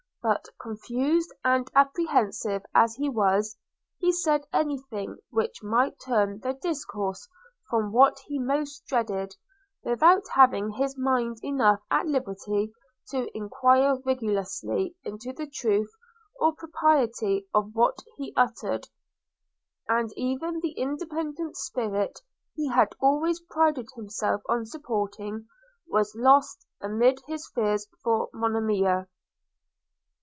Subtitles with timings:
[0.23, 3.57] But, confused and apprehensive as he was,
[3.97, 7.27] he said any thing which might turn the discourse
[7.71, 9.35] from what he most dreaded,
[9.83, 12.71] without having his mind enough at liberty
[13.09, 15.89] to enquire rigorously into the truth
[16.39, 18.89] or propriety of what he uttered;
[19.87, 22.19] and even the independent spirit
[22.55, 25.47] he had always prided himself on supporting,
[25.87, 29.07] was lost amid his fears for Monimia.